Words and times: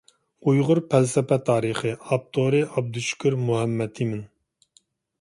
«ئۇيغۇر 0.51 0.79
پەلسەپە 0.93 1.37
تارىخى»، 1.51 1.93
ئاپتورى: 1.99 2.65
ئابدۇشۈكۈر 2.71 3.41
مۇھەممەتئىمىن. 3.47 4.29